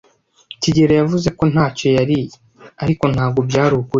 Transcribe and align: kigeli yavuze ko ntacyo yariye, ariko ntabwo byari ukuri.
kigeli 0.61 0.93
yavuze 0.99 1.27
ko 1.37 1.43
ntacyo 1.51 1.87
yariye, 1.97 2.35
ariko 2.83 3.03
ntabwo 3.13 3.39
byari 3.49 3.73
ukuri. 3.75 3.89